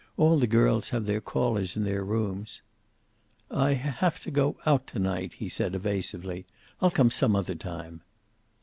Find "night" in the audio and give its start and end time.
4.97-5.33